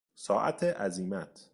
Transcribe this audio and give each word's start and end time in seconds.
ساعت 0.15 0.63
عزیمت 0.63 1.47